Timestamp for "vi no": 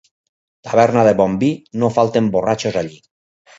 1.45-1.93